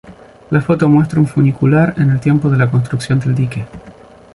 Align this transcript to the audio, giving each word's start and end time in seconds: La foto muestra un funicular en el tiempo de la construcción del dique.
La 0.49 0.61
foto 0.61 0.89
muestra 0.89 1.19
un 1.19 1.27
funicular 1.27 1.93
en 1.97 2.09
el 2.09 2.19
tiempo 2.19 2.49
de 2.49 2.57
la 2.57 2.71
construcción 2.71 3.19
del 3.19 3.35
dique. 3.35 3.67